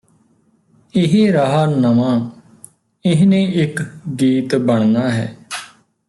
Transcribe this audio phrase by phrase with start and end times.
[0.93, 2.19] ਇਹ ਰਾਹ ਨਵਾਂ
[3.05, 3.81] ਇਹਨੇ ਇੱਕ
[4.21, 5.35] ਗੀਤ ਬਣਨਾ ਹੈ